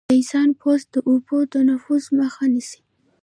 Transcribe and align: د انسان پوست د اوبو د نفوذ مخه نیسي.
د 0.07 0.11
انسان 0.17 0.49
پوست 0.59 0.87
د 0.91 0.95
اوبو 1.09 1.37
د 1.53 1.53
نفوذ 1.69 2.03
مخه 2.19 2.45
نیسي. 2.53 2.81